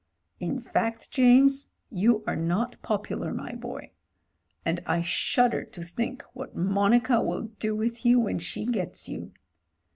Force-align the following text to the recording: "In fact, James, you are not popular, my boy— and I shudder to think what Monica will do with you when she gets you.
"In 0.39 0.59
fact, 0.59 1.11
James, 1.11 1.69
you 1.91 2.23
are 2.25 2.35
not 2.35 2.75
popular, 2.81 3.31
my 3.35 3.53
boy— 3.53 3.91
and 4.65 4.79
I 4.87 5.01
shudder 5.03 5.63
to 5.63 5.83
think 5.83 6.23
what 6.33 6.55
Monica 6.55 7.21
will 7.21 7.43
do 7.59 7.75
with 7.75 8.03
you 8.03 8.19
when 8.19 8.39
she 8.39 8.65
gets 8.65 9.07
you. 9.07 9.31